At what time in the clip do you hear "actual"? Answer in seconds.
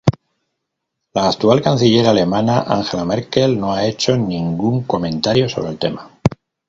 1.31-1.59